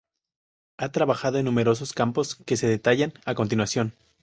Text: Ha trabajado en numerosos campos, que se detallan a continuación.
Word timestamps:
Ha 0.79 0.89
trabajado 0.91 1.37
en 1.37 1.45
numerosos 1.45 1.93
campos, 1.93 2.37
que 2.47 2.57
se 2.57 2.67
detallan 2.67 3.13
a 3.23 3.35
continuación. 3.35 3.93